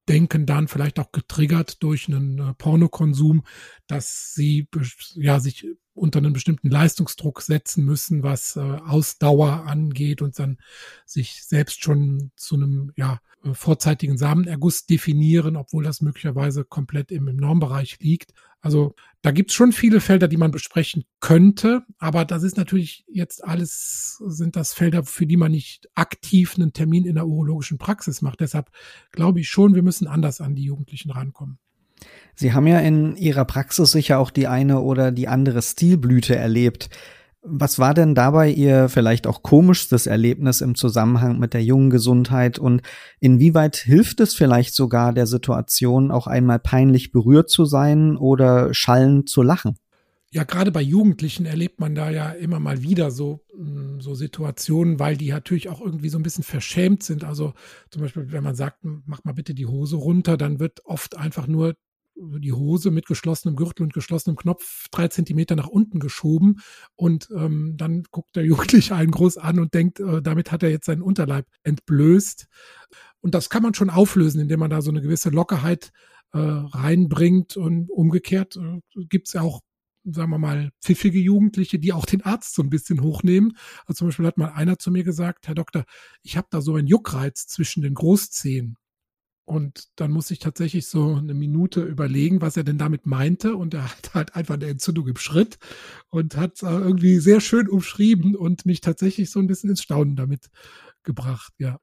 denken 0.08 0.46
dann 0.46 0.68
vielleicht 0.68 0.98
auch 0.98 1.12
getriggert 1.12 1.82
durch 1.82 2.08
einen 2.08 2.38
äh, 2.38 2.54
Pornokonsum, 2.54 3.44
dass 3.86 4.34
sie 4.34 4.68
ja 5.14 5.40
sich 5.40 5.66
unter 5.94 6.18
einen 6.18 6.32
bestimmten 6.32 6.70
Leistungsdruck 6.70 7.42
setzen 7.42 7.84
müssen, 7.84 8.22
was 8.22 8.56
äh, 8.56 8.60
Ausdauer 8.60 9.64
angeht 9.66 10.22
und 10.22 10.38
dann 10.38 10.58
sich 11.04 11.44
selbst 11.44 11.82
schon 11.82 12.30
zu 12.36 12.56
einem 12.56 12.92
ja 12.96 13.20
äh, 13.44 13.52
vorzeitigen 13.54 14.16
Samenerguss 14.16 14.86
definieren, 14.86 15.56
obwohl 15.56 15.84
das 15.84 16.00
möglicherweise 16.00 16.64
komplett 16.64 17.12
im, 17.12 17.28
im 17.28 17.36
Normbereich 17.36 17.98
liegt. 18.00 18.32
Also 18.60 18.94
da 19.22 19.30
gibt's 19.30 19.54
schon 19.54 19.72
viele 19.72 20.00
Felder, 20.00 20.28
die 20.28 20.36
man 20.36 20.50
besprechen 20.50 21.04
könnte, 21.20 21.82
aber 21.98 22.24
das 22.24 22.42
ist 22.42 22.56
natürlich 22.56 23.04
jetzt 23.08 23.44
alles, 23.44 24.22
sind 24.26 24.56
das 24.56 24.72
Felder, 24.72 25.04
für 25.04 25.26
die 25.26 25.36
man 25.36 25.52
nicht 25.52 25.88
aktiv 25.94 26.54
einen 26.56 26.72
Termin 26.72 27.04
in 27.04 27.16
der 27.16 27.26
urologischen 27.26 27.78
Praxis 27.78 28.22
macht. 28.22 28.40
Deshalb 28.40 28.70
glaube 29.12 29.40
ich 29.40 29.48
schon, 29.48 29.74
wir 29.74 29.82
müssen 29.82 30.06
anders 30.06 30.40
an 30.40 30.54
die 30.54 30.64
Jugendlichen 30.64 31.10
rankommen. 31.10 31.58
Sie 32.34 32.52
haben 32.52 32.68
ja 32.68 32.78
in 32.78 33.16
Ihrer 33.16 33.44
Praxis 33.44 33.90
sicher 33.90 34.18
auch 34.18 34.30
die 34.30 34.46
eine 34.46 34.80
oder 34.80 35.10
die 35.10 35.26
andere 35.26 35.62
Stilblüte 35.62 36.36
erlebt. 36.36 36.88
Was 37.42 37.78
war 37.78 37.94
denn 37.94 38.14
dabei 38.14 38.50
Ihr 38.50 38.88
vielleicht 38.88 39.26
auch 39.26 39.42
komischstes 39.42 40.06
Erlebnis 40.06 40.60
im 40.60 40.74
Zusammenhang 40.74 41.38
mit 41.38 41.54
der 41.54 41.62
jungen 41.62 41.88
Gesundheit 41.88 42.58
und 42.58 42.82
inwieweit 43.20 43.76
hilft 43.76 44.20
es 44.20 44.34
vielleicht 44.34 44.74
sogar 44.74 45.12
der 45.12 45.26
Situation, 45.26 46.10
auch 46.10 46.26
einmal 46.26 46.58
peinlich 46.58 47.12
berührt 47.12 47.48
zu 47.48 47.64
sein 47.64 48.16
oder 48.16 48.74
schallend 48.74 49.28
zu 49.28 49.42
lachen? 49.42 49.76
ja, 50.30 50.44
gerade 50.44 50.70
bei 50.70 50.82
Jugendlichen 50.82 51.46
erlebt 51.46 51.80
man 51.80 51.94
da 51.94 52.10
ja 52.10 52.30
immer 52.32 52.60
mal 52.60 52.82
wieder 52.82 53.10
so, 53.10 53.44
mm, 53.56 54.00
so 54.00 54.14
Situationen, 54.14 54.98
weil 54.98 55.16
die 55.16 55.30
natürlich 55.30 55.70
auch 55.70 55.80
irgendwie 55.80 56.10
so 56.10 56.18
ein 56.18 56.22
bisschen 56.22 56.44
verschämt 56.44 57.02
sind. 57.02 57.24
Also 57.24 57.54
zum 57.90 58.02
Beispiel, 58.02 58.30
wenn 58.30 58.44
man 58.44 58.54
sagt, 58.54 58.80
mach 58.82 59.24
mal 59.24 59.32
bitte 59.32 59.54
die 59.54 59.66
Hose 59.66 59.96
runter, 59.96 60.36
dann 60.36 60.60
wird 60.60 60.84
oft 60.84 61.16
einfach 61.16 61.46
nur 61.46 61.74
die 62.38 62.52
Hose 62.52 62.90
mit 62.90 63.06
geschlossenem 63.06 63.56
Gürtel 63.56 63.84
und 63.84 63.92
geschlossenem 63.92 64.36
Knopf 64.36 64.86
drei 64.90 65.08
Zentimeter 65.08 65.56
nach 65.56 65.68
unten 65.68 66.00
geschoben 66.00 66.60
und 66.96 67.28
ähm, 67.34 67.74
dann 67.76 68.04
guckt 68.10 68.36
der 68.36 68.44
Jugendliche 68.46 68.94
einen 68.94 69.10
groß 69.10 69.38
an 69.38 69.58
und 69.58 69.74
denkt, 69.74 70.00
äh, 70.00 70.22
damit 70.22 70.52
hat 70.52 70.62
er 70.62 70.70
jetzt 70.70 70.86
seinen 70.86 71.02
Unterleib 71.02 71.46
entblößt. 71.62 72.46
Und 73.20 73.34
das 73.34 73.50
kann 73.50 73.62
man 73.62 73.74
schon 73.74 73.90
auflösen, 73.90 74.40
indem 74.40 74.60
man 74.60 74.70
da 74.70 74.80
so 74.80 74.90
eine 74.90 75.02
gewisse 75.02 75.30
Lockerheit 75.30 75.90
äh, 76.32 76.38
reinbringt 76.38 77.56
und 77.56 77.90
umgekehrt 77.90 78.56
äh, 78.56 78.80
gibt 79.08 79.28
es 79.28 79.34
ja 79.34 79.42
auch 79.42 79.60
sagen 80.10 80.30
wir 80.30 80.38
mal, 80.38 80.70
pfiffige 80.80 81.18
Jugendliche, 81.18 81.78
die 81.78 81.92
auch 81.92 82.06
den 82.06 82.22
Arzt 82.22 82.54
so 82.54 82.62
ein 82.62 82.70
bisschen 82.70 83.02
hochnehmen. 83.02 83.56
Also 83.86 83.98
zum 83.98 84.08
Beispiel 84.08 84.26
hat 84.26 84.38
mal 84.38 84.52
einer 84.52 84.78
zu 84.78 84.90
mir 84.90 85.04
gesagt, 85.04 85.48
Herr 85.48 85.54
Doktor, 85.54 85.84
ich 86.22 86.36
habe 86.36 86.48
da 86.50 86.60
so 86.60 86.76
einen 86.76 86.86
Juckreiz 86.86 87.46
zwischen 87.46 87.82
den 87.82 87.94
Großzehen. 87.94 88.76
Und 89.48 89.88
dann 89.96 90.10
muss 90.10 90.30
ich 90.30 90.40
tatsächlich 90.40 90.88
so 90.88 91.14
eine 91.14 91.32
Minute 91.32 91.80
überlegen, 91.80 92.42
was 92.42 92.58
er 92.58 92.64
denn 92.64 92.76
damit 92.76 93.06
meinte. 93.06 93.56
Und 93.56 93.72
er 93.72 93.84
hat 93.84 94.12
halt 94.12 94.34
einfach 94.36 94.56
eine 94.56 94.66
Entzündung 94.66 95.08
im 95.08 95.16
Schritt 95.16 95.58
und 96.10 96.36
hat 96.36 96.62
irgendwie 96.62 97.18
sehr 97.18 97.40
schön 97.40 97.66
umschrieben 97.66 98.36
und 98.36 98.66
mich 98.66 98.82
tatsächlich 98.82 99.30
so 99.30 99.40
ein 99.40 99.46
bisschen 99.46 99.70
ins 99.70 99.82
Staunen 99.82 100.16
damit 100.16 100.50
gebracht, 101.02 101.54
ja. 101.56 101.80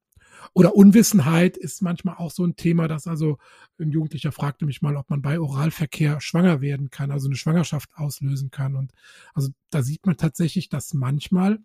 Oder 0.53 0.75
Unwissenheit 0.75 1.57
ist 1.57 1.81
manchmal 1.81 2.17
auch 2.17 2.29
so 2.29 2.45
ein 2.45 2.55
Thema, 2.55 2.87
dass 2.87 3.07
also 3.07 3.39
ein 3.79 3.89
Jugendlicher 3.89 4.31
fragte 4.31 4.67
mich 4.67 4.83
mal, 4.83 4.95
ob 4.95 5.09
man 5.09 5.23
bei 5.23 5.39
Oralverkehr 5.39 6.21
schwanger 6.21 6.61
werden 6.61 6.91
kann, 6.91 7.09
also 7.09 7.27
eine 7.27 7.35
Schwangerschaft 7.35 7.89
auslösen 7.95 8.51
kann. 8.51 8.75
Und 8.75 8.91
also 9.33 9.49
da 9.71 9.81
sieht 9.81 10.05
man 10.05 10.17
tatsächlich, 10.17 10.69
dass 10.69 10.93
manchmal 10.93 11.57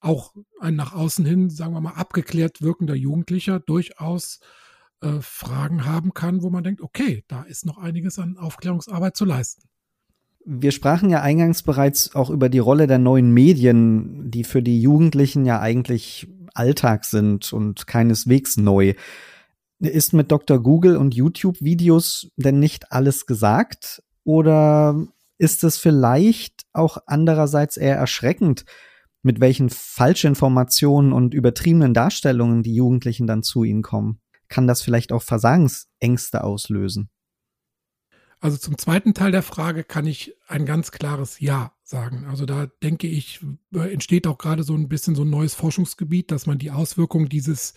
auch 0.00 0.34
ein 0.60 0.76
nach 0.76 0.92
außen 0.92 1.24
hin, 1.24 1.48
sagen 1.48 1.72
wir 1.72 1.80
mal, 1.80 1.92
abgeklärt 1.92 2.60
wirkender 2.60 2.96
Jugendlicher 2.96 3.60
durchaus 3.60 4.40
äh, 5.00 5.20
Fragen 5.20 5.84
haben 5.84 6.12
kann, 6.14 6.42
wo 6.42 6.50
man 6.50 6.64
denkt, 6.64 6.80
okay, 6.80 7.24
da 7.28 7.42
ist 7.42 7.66
noch 7.66 7.78
einiges 7.78 8.18
an 8.18 8.36
Aufklärungsarbeit 8.36 9.16
zu 9.16 9.24
leisten. 9.24 9.68
Wir 10.44 10.72
sprachen 10.72 11.10
ja 11.10 11.20
eingangs 11.20 11.62
bereits 11.62 12.14
auch 12.14 12.30
über 12.30 12.48
die 12.48 12.58
Rolle 12.58 12.86
der 12.86 12.98
neuen 12.98 13.32
Medien, 13.32 14.30
die 14.30 14.44
für 14.44 14.62
die 14.62 14.80
Jugendlichen 14.80 15.44
ja 15.44 15.60
eigentlich 15.60 16.26
Alltag 16.54 17.04
sind 17.04 17.52
und 17.52 17.86
keineswegs 17.86 18.56
neu. 18.56 18.94
Ist 19.78 20.14
mit 20.14 20.32
Dr. 20.32 20.60
Google 20.60 20.96
und 20.96 21.14
YouTube-Videos 21.14 22.30
denn 22.36 22.58
nicht 22.58 22.90
alles 22.90 23.26
gesagt? 23.26 24.02
Oder 24.24 25.06
ist 25.38 25.62
es 25.62 25.78
vielleicht 25.78 26.64
auch 26.72 26.98
andererseits 27.06 27.76
eher 27.76 27.96
erschreckend, 27.96 28.64
mit 29.22 29.40
welchen 29.40 29.70
Falschinformationen 29.70 31.12
und 31.12 31.34
übertriebenen 31.34 31.94
Darstellungen 31.94 32.62
die 32.62 32.74
Jugendlichen 32.74 33.26
dann 33.26 33.42
zu 33.42 33.64
ihnen 33.64 33.82
kommen? 33.82 34.20
Kann 34.48 34.66
das 34.66 34.82
vielleicht 34.82 35.12
auch 35.12 35.22
Versagensängste 35.22 36.44
auslösen? 36.44 37.10
Also 38.40 38.56
zum 38.56 38.78
zweiten 38.78 39.14
Teil 39.14 39.32
der 39.32 39.42
Frage 39.42 39.82
kann 39.82 40.06
ich 40.06 40.36
ein 40.46 40.64
ganz 40.64 40.92
klares 40.92 41.40
Ja 41.40 41.72
sagen. 41.82 42.24
Also 42.26 42.46
da 42.46 42.66
denke 42.66 43.08
ich, 43.08 43.40
äh, 43.74 43.92
entsteht 43.92 44.28
auch 44.28 44.38
gerade 44.38 44.62
so 44.62 44.74
ein 44.74 44.88
bisschen 44.88 45.16
so 45.16 45.22
ein 45.22 45.30
neues 45.30 45.54
Forschungsgebiet, 45.54 46.30
dass 46.30 46.46
man 46.46 46.58
die 46.58 46.70
Auswirkungen 46.70 47.28
dieses 47.28 47.74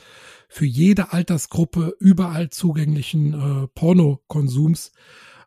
für 0.49 0.65
jede 0.65 1.13
Altersgruppe 1.13 1.95
überall 1.99 2.51
zugänglichen 2.51 3.33
äh, 3.33 3.67
Pornokonsums 3.69 4.91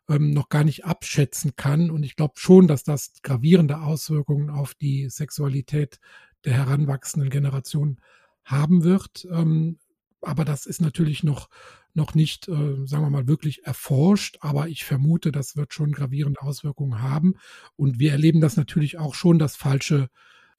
ähm, 0.09 0.31
noch 0.31 0.49
gar 0.49 0.65
nicht 0.65 0.83
abschätzen 0.83 1.55
kann. 1.55 1.91
Und 1.91 2.03
ich 2.03 2.17
glaube 2.17 2.33
schon, 2.35 2.67
dass 2.67 2.83
das 2.83 3.13
gravierende 3.21 3.79
Auswirkungen 3.79 4.49
auf 4.49 4.73
die 4.73 5.09
Sexualität 5.09 5.99
der 6.43 6.53
heranwachsenden 6.53 7.29
Generation 7.29 8.01
haben 8.43 8.83
wird. 8.83 9.25
Ähm, 9.31 9.79
aber 10.25 10.45
das 10.45 10.65
ist 10.65 10.81
natürlich 10.81 11.23
noch 11.23 11.49
noch 11.93 12.13
nicht, 12.13 12.49
äh, 12.49 12.85
sagen 12.85 13.03
wir 13.03 13.09
mal, 13.09 13.27
wirklich 13.27 13.65
erforscht, 13.65 14.37
aber 14.41 14.67
ich 14.67 14.83
vermute, 14.83 15.31
das 15.31 15.55
wird 15.55 15.73
schon 15.73 15.93
gravierende 15.93 16.41
Auswirkungen 16.41 17.01
haben. 17.01 17.35
Und 17.77 17.99
wir 17.99 18.11
erleben 18.11 18.41
das 18.41 18.57
natürlich 18.57 18.97
auch 18.97 19.15
schon, 19.15 19.39
dass 19.39 19.55
falsche 19.55 20.09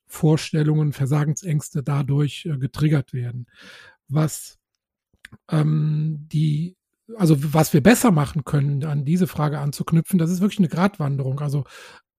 Vorstellungen, 0.06 0.94
Versagensängste 0.94 1.82
dadurch 1.82 2.46
äh, 2.46 2.56
getriggert 2.56 3.12
werden. 3.12 3.46
Was 4.08 4.58
ähm, 5.50 6.26
die 6.32 6.76
also 7.16 7.37
was 7.54 7.73
wir 7.73 7.82
besser 7.82 8.11
machen 8.11 8.44
können, 8.44 8.85
an 8.85 9.04
diese 9.04 9.26
Frage 9.26 9.61
anzuknüpfen, 9.61 10.18
das 10.18 10.30
ist 10.30 10.40
wirklich 10.40 10.58
eine 10.58 10.68
Gratwanderung. 10.68 11.40
Also 11.40 11.64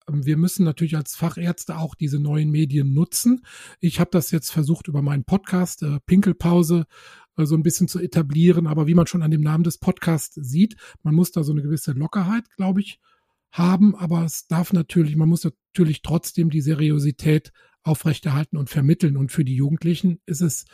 ähm, 0.07 0.25
wir 0.25 0.37
müssen 0.37 0.63
natürlich 0.63 0.95
als 0.95 1.15
Fachärzte 1.15 1.77
auch 1.77 1.95
diese 1.95 2.19
neuen 2.19 2.49
Medien 2.51 2.93
nutzen. 2.93 3.41
Ich 3.79 3.99
habe 3.99 4.11
das 4.11 4.31
jetzt 4.31 4.51
versucht 4.51 4.87
über 4.87 5.01
meinen 5.01 5.25
Podcast 5.25 5.83
äh, 5.83 5.99
Pinkelpause 6.05 6.85
so 7.45 7.55
ein 7.55 7.63
bisschen 7.63 7.87
zu 7.87 7.99
etablieren. 7.99 8.67
Aber 8.67 8.87
wie 8.87 8.95
man 8.95 9.07
schon 9.07 9.21
an 9.21 9.31
dem 9.31 9.41
Namen 9.41 9.63
des 9.63 9.77
Podcasts 9.77 10.35
sieht, 10.35 10.75
man 11.03 11.15
muss 11.15 11.31
da 11.31 11.43
so 11.43 11.51
eine 11.51 11.61
gewisse 11.61 11.91
Lockerheit, 11.91 12.49
glaube 12.55 12.81
ich, 12.81 12.99
haben. 13.51 13.95
Aber 13.95 14.23
es 14.25 14.47
darf 14.47 14.73
natürlich, 14.73 15.15
man 15.15 15.29
muss 15.29 15.43
natürlich 15.43 16.01
trotzdem 16.01 16.49
die 16.49 16.61
Seriosität 16.61 17.51
aufrechterhalten 17.83 18.57
und 18.57 18.69
vermitteln. 18.69 19.17
Und 19.17 19.31
für 19.31 19.45
die 19.45 19.55
Jugendlichen 19.55 20.19
ist 20.25 20.41
es, 20.41 20.65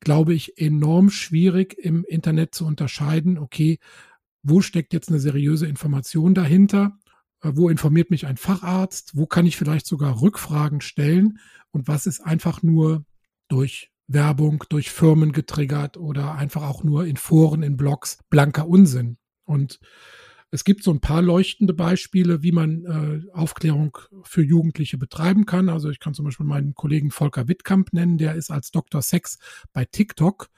glaube 0.00 0.34
ich, 0.34 0.58
enorm 0.58 1.10
schwierig 1.10 1.76
im 1.78 2.04
Internet 2.04 2.54
zu 2.54 2.66
unterscheiden, 2.66 3.38
okay, 3.38 3.78
wo 4.42 4.60
steckt 4.60 4.92
jetzt 4.92 5.08
eine 5.08 5.20
seriöse 5.20 5.66
Information 5.66 6.34
dahinter? 6.34 6.98
Äh, 7.40 7.52
wo 7.54 7.68
informiert 7.68 8.10
mich 8.10 8.26
ein 8.26 8.36
Facharzt? 8.36 9.16
Wo 9.16 9.26
kann 9.26 9.46
ich 9.46 9.56
vielleicht 9.56 9.86
sogar 9.86 10.20
Rückfragen 10.20 10.80
stellen? 10.80 11.38
Und 11.70 11.88
was 11.88 12.06
ist 12.06 12.20
einfach 12.20 12.62
nur 12.62 13.04
durch 13.48 13.90
Werbung 14.06 14.64
durch 14.68 14.90
Firmen 14.90 15.32
getriggert 15.32 15.96
oder 15.96 16.34
einfach 16.34 16.62
auch 16.62 16.84
nur 16.84 17.06
in 17.06 17.16
Foren, 17.16 17.62
in 17.62 17.76
Blogs 17.76 18.18
blanker 18.30 18.68
Unsinn. 18.68 19.16
Und 19.44 19.80
es 20.50 20.62
gibt 20.62 20.84
so 20.84 20.92
ein 20.92 21.00
paar 21.00 21.20
leuchtende 21.20 21.74
Beispiele, 21.74 22.42
wie 22.42 22.52
man 22.52 22.84
äh, 22.84 23.32
Aufklärung 23.32 23.98
für 24.22 24.42
Jugendliche 24.42 24.98
betreiben 24.98 25.46
kann. 25.46 25.68
Also 25.68 25.90
ich 25.90 25.98
kann 25.98 26.14
zum 26.14 26.26
Beispiel 26.26 26.46
meinen 26.46 26.74
Kollegen 26.74 27.10
Volker 27.10 27.48
Wittkamp 27.48 27.92
nennen, 27.92 28.18
der 28.18 28.34
ist 28.34 28.50
als 28.50 28.70
Dr. 28.70 29.02
Sex 29.02 29.38
bei 29.72 29.84
TikTok 29.84 30.50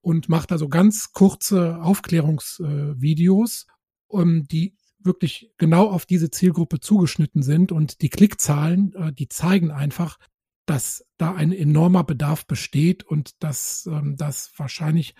und 0.00 0.28
macht 0.28 0.50
also 0.50 0.68
ganz 0.68 1.12
kurze 1.12 1.80
Aufklärungsvideos, 1.82 3.66
äh, 3.68 3.72
um, 4.06 4.48
die 4.48 4.76
wirklich 5.00 5.52
genau 5.58 5.90
auf 5.90 6.06
diese 6.06 6.30
Zielgruppe 6.30 6.80
zugeschnitten 6.80 7.42
sind 7.42 7.70
und 7.70 8.00
die 8.00 8.08
Klickzahlen, 8.08 8.94
äh, 8.94 9.12
die 9.12 9.28
zeigen 9.28 9.70
einfach, 9.70 10.18
dass 10.66 11.04
da 11.18 11.34
ein 11.34 11.52
enormer 11.52 12.04
Bedarf 12.04 12.46
besteht 12.46 13.04
und 13.04 13.42
dass 13.42 13.86
ähm, 13.86 14.16
das 14.16 14.52
wahrscheinlich 14.56 15.14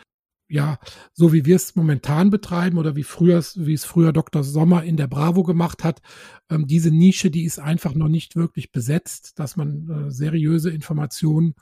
ja, 0.49 0.79
so 1.13 1.33
wie 1.33 1.47
wir 1.47 1.57
es 1.57 1.75
momentan 1.75 2.31
betreiben 2.31 2.79
oder 2.79 2.97
wie 2.97 3.03
früher, 3.03 3.43
wie 3.57 3.73
es 3.73 3.85
früher 3.85 4.13
Dr. 4.13 4.45
Sommer 4.45 4.85
in 4.85 4.97
der 4.97 5.07
Bravo 5.07 5.43
gemacht 5.43 5.85
hat, 5.85 6.03
ähm, 6.51 6.67
diese 6.67 6.91
Nische, 6.91 7.31
die 7.31 7.45
ist 7.45 7.59
einfach 7.59 7.95
noch 7.95 8.09
nicht 8.09 8.37
wirklich 8.37 8.71
besetzt, 8.71 9.39
dass 9.39 9.57
man 9.57 9.89
äh, 9.89 10.11
seriöse 10.11 10.71
Informationen 10.71 11.55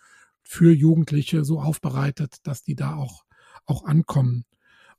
für 0.43 0.73
Jugendliche 0.73 1.45
so 1.45 1.61
aufbereitet, 1.61 2.37
dass 2.43 2.65
die 2.65 2.75
da 2.75 2.97
auch, 2.97 3.25
auch 3.67 3.85
ankommen. 3.85 4.45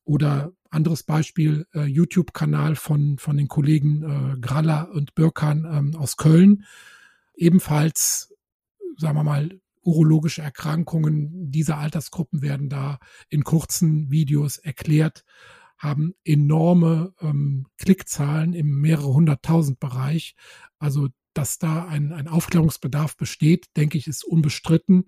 Oder 0.05 0.53
anderes 0.69 1.03
Beispiel, 1.03 1.67
äh, 1.73 1.83
YouTube-Kanal 1.83 2.75
von, 2.75 3.17
von 3.17 3.37
den 3.37 3.47
Kollegen 3.47 4.03
äh, 4.03 4.39
Graller 4.39 4.89
und 4.91 5.13
Birkan 5.13 5.65
ähm, 5.71 5.95
aus 5.95 6.17
Köln. 6.17 6.65
Ebenfalls 7.35 8.32
sagen 8.97 9.17
wir 9.17 9.23
mal, 9.23 9.59
urologische 9.81 10.41
Erkrankungen 10.41 11.51
dieser 11.51 11.77
Altersgruppen 11.77 12.41
werden 12.41 12.69
da 12.69 12.99
in 13.29 13.43
kurzen 13.43 14.09
Videos 14.11 14.57
erklärt, 14.57 15.23
haben 15.77 16.13
enorme 16.23 17.13
ähm, 17.19 17.67
Klickzahlen 17.77 18.53
im 18.53 18.79
mehrere 18.79 19.13
hunderttausend 19.13 19.79
Bereich. 19.79 20.35
Also, 20.79 21.09
dass 21.33 21.57
da 21.57 21.85
ein, 21.85 22.13
ein 22.13 22.27
Aufklärungsbedarf 22.27 23.17
besteht, 23.17 23.67
denke 23.75 23.97
ich, 23.97 24.07
ist 24.07 24.23
unbestritten. 24.23 25.05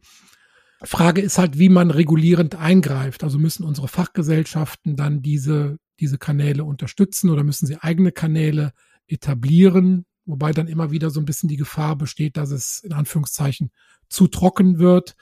Frage 0.82 1.22
ist 1.22 1.38
halt, 1.38 1.58
wie 1.58 1.70
man 1.70 1.92
regulierend 1.92 2.56
eingreift. 2.56 3.24
Also 3.24 3.40
müssen 3.40 3.64
unsere 3.64 3.88
Fachgesellschaften 3.88 4.96
dann 4.96 5.22
diese, 5.22 5.78
diese 6.00 6.18
Kanäle 6.18 6.64
unterstützen 6.64 7.30
oder 7.30 7.44
müssen 7.44 7.68
sie 7.68 7.78
eigene 7.78 8.12
Kanäle 8.12 8.74
etablieren, 9.08 10.06
Wobei 10.26 10.52
dann 10.52 10.68
immer 10.68 10.92
wieder 10.92 11.10
so 11.10 11.20
ein 11.20 11.26
bisschen 11.26 11.50
die 11.50 11.58
Gefahr 11.58 11.96
besteht, 11.96 12.38
dass 12.38 12.52
es 12.52 12.80
in 12.80 12.94
Anführungszeichen 12.94 13.72
zu 14.10 14.28
trocken 14.28 14.80
wird. 14.80 15.16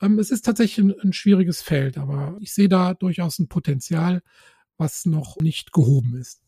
Ähm, 0.00 0.18
es 0.18 0.30
ist 0.30 0.44
tatsächlich 0.44 0.84
ein, 0.84 0.94
ein 1.02 1.12
schwieriges 1.12 1.62
Feld, 1.62 1.98
aber 1.98 2.36
ich 2.40 2.52
sehe 2.52 2.68
da 2.68 2.94
durchaus 2.94 3.38
ein 3.38 3.48
Potenzial, 3.48 4.22
was 4.76 5.06
noch 5.06 5.36
nicht 5.40 5.72
gehoben 5.72 6.16
ist. 6.16 6.42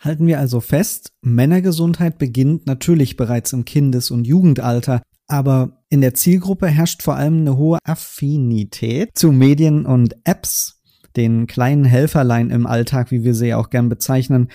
Halten 0.00 0.26
wir 0.26 0.38
also 0.38 0.60
fest, 0.60 1.12
Männergesundheit 1.22 2.18
beginnt 2.18 2.66
natürlich 2.66 3.16
bereits 3.16 3.52
im 3.52 3.64
Kindes- 3.64 4.12
und 4.12 4.26
Jugendalter, 4.26 5.02
aber 5.26 5.82
in 5.88 6.00
der 6.00 6.14
Zielgruppe 6.14 6.68
herrscht 6.68 7.02
vor 7.02 7.16
allem 7.16 7.40
eine 7.40 7.56
hohe 7.56 7.78
Affinität 7.84 9.10
zu 9.18 9.32
Medien 9.32 9.86
und 9.86 10.14
Apps, 10.24 10.82
den 11.16 11.48
kleinen 11.48 11.84
Helferlein 11.84 12.50
im 12.50 12.66
Alltag, 12.66 13.10
wie 13.10 13.24
wir 13.24 13.34
sie 13.34 13.54
auch 13.54 13.70
gern 13.70 13.88
bezeichnen, 13.88 14.50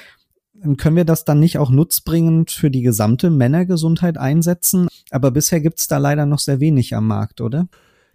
können 0.77 0.95
wir 0.95 1.05
das 1.05 1.25
dann 1.25 1.39
nicht 1.39 1.57
auch 1.57 1.69
nutzbringend 1.69 2.51
für 2.51 2.71
die 2.71 2.81
gesamte 2.81 3.29
Männergesundheit 3.29 4.17
einsetzen? 4.17 4.87
Aber 5.11 5.31
bisher 5.31 5.61
gibt's 5.61 5.87
da 5.87 5.97
leider 5.97 6.25
noch 6.25 6.39
sehr 6.39 6.59
wenig 6.59 6.95
am 6.95 7.07
Markt, 7.07 7.41
oder? 7.41 7.67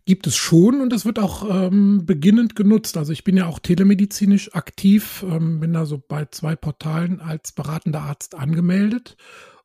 Gibt 0.04 0.26
es 0.26 0.36
schon 0.36 0.80
und 0.80 0.90
das 0.90 1.04
wird 1.04 1.18
auch 1.18 1.46
ähm, 1.50 2.06
beginnend 2.06 2.56
genutzt. 2.56 2.96
Also 2.96 3.12
ich 3.12 3.24
bin 3.24 3.36
ja 3.36 3.46
auch 3.46 3.58
telemedizinisch 3.58 4.54
aktiv, 4.54 5.22
ähm, 5.28 5.60
bin 5.60 5.74
da 5.74 5.84
so 5.84 5.98
bei 5.98 6.26
zwei 6.30 6.56
Portalen 6.56 7.20
als 7.20 7.52
beratender 7.52 8.00
Arzt 8.00 8.34
angemeldet 8.34 9.16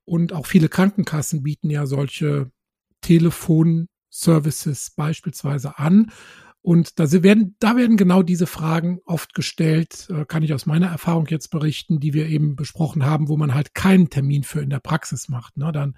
und 0.03 0.33
auch 0.33 0.45
viele 0.45 0.67
Krankenkassen 0.67 1.43
bieten 1.43 1.69
ja 1.69 1.85
solche 1.85 2.51
Telefonservices 2.99 4.91
beispielsweise 4.97 5.79
an. 5.79 6.11
Und 6.63 6.97
da 6.97 7.11
werden, 7.11 7.57
da 7.59 7.75
werden 7.75 7.97
genau 7.97 8.23
diese 8.23 8.47
Fragen 8.47 8.99
oft 9.05 9.33
gestellt, 9.33 10.07
äh, 10.09 10.23
kann 10.25 10.43
ich 10.43 10.53
aus 10.53 10.65
meiner 10.65 10.87
Erfahrung 10.87 11.27
jetzt 11.27 11.49
berichten, 11.49 11.99
die 11.99 12.13
wir 12.13 12.27
eben 12.27 12.55
besprochen 12.55 13.05
haben, 13.05 13.27
wo 13.27 13.35
man 13.35 13.53
halt 13.53 13.75
keinen 13.75 14.09
Termin 14.09 14.43
für 14.43 14.61
in 14.61 14.69
der 14.69 14.79
Praxis 14.79 15.27
macht. 15.27 15.57
Ne? 15.57 15.73
Dann 15.73 15.97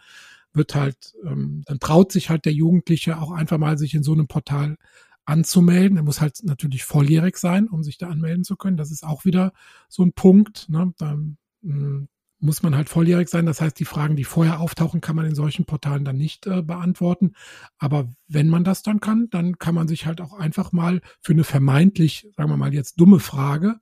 wird 0.53 0.73
halt, 0.73 1.13
ähm, 1.23 1.61
dann 1.67 1.79
traut 1.79 2.11
sich 2.11 2.31
halt 2.31 2.45
der 2.45 2.53
Jugendliche 2.53 3.21
auch 3.21 3.29
einfach 3.29 3.59
mal 3.59 3.77
sich 3.77 3.93
in 3.93 4.01
so 4.01 4.13
einem 4.13 4.27
Portal 4.27 4.77
anzumelden. 5.25 5.97
Er 5.97 6.03
muss 6.03 6.19
halt 6.19 6.39
natürlich 6.41 6.83
volljährig 6.83 7.37
sein, 7.37 7.67
um 7.67 7.83
sich 7.83 7.99
da 7.99 8.09
anmelden 8.09 8.43
zu 8.43 8.55
können. 8.55 8.77
Das 8.77 8.89
ist 8.89 9.03
auch 9.03 9.23
wieder 9.23 9.53
so 9.87 10.01
ein 10.01 10.13
Punkt. 10.13 10.67
Ne? 10.69 10.95
Dann 10.97 11.37
hm, 11.61 12.07
muss 12.45 12.63
man 12.63 12.75
halt 12.75 12.89
volljährig 12.89 13.27
sein. 13.27 13.45
Das 13.45 13.59
heißt, 13.59 13.79
die 13.79 13.85
Fragen, 13.85 14.15
die 14.15 14.23
vorher 14.23 14.59
auftauchen, 14.59 15.01
kann 15.01 15.15
man 15.15 15.25
in 15.25 15.35
solchen 15.35 15.65
Portalen 15.65 16.05
dann 16.05 16.17
nicht 16.17 16.47
äh, 16.47 16.61
beantworten. 16.61 17.33
Aber 17.77 18.13
wenn 18.27 18.47
man 18.47 18.63
das 18.63 18.83
dann 18.83 18.99
kann, 18.99 19.29
dann 19.31 19.57
kann 19.57 19.75
man 19.75 19.87
sich 19.87 20.05
halt 20.05 20.21
auch 20.21 20.33
einfach 20.33 20.71
mal 20.71 21.01
für 21.21 21.33
eine 21.33 21.43
vermeintlich, 21.43 22.27
sagen 22.37 22.49
wir 22.49 22.57
mal 22.57 22.73
jetzt 22.73 22.99
dumme 22.99 23.19
Frage, 23.19 23.79